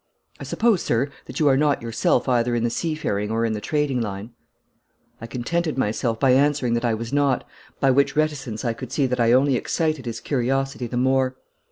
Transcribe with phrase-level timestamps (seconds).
[0.39, 3.61] I suppose, sir, that you are not yourself either in the seafaring or in the
[3.61, 4.31] trading line?'
[5.21, 7.47] I contented myself by answering that I was not,
[7.79, 11.35] by which reticence I could see that I only excited his curiosity the more.